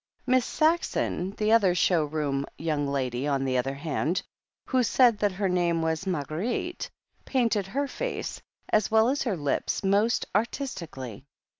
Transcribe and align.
Miss 0.25 0.45
Saxon, 0.47 1.35
the 1.37 1.51
other 1.51 1.75
show 1.75 2.05
room 2.05 2.47
"young 2.57 2.87
lady" 2.87 3.27
on 3.27 3.45
the 3.45 3.55
other 3.55 3.75
hand, 3.75 4.23
who 4.65 4.81
said 4.81 5.19
that 5.19 5.33
her 5.33 5.47
name 5.47 5.83
was 5.83 6.07
Marguerite, 6.07 6.89
painted 7.23 7.67
her 7.67 7.87
face, 7.87 8.41
as 8.69 8.89
well 8.89 9.09
as 9.09 9.21
her 9.21 9.37
lips, 9.37 9.83
most 9.83 10.25
artistically. 10.35 11.25